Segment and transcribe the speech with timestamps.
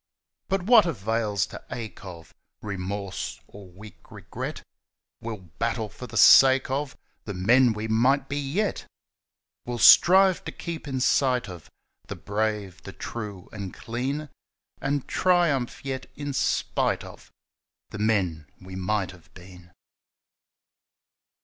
[0.47, 4.63] But what avails the ache of Remorse or weak regret?
[5.21, 8.87] We'll battle for the sake of The men we might be yet!
[9.67, 11.69] We'll strive to keep in sight of
[12.07, 14.29] The brave, the true, and clean,
[14.81, 17.31] And triumph yet in spite of
[17.91, 19.71] The men we might have been.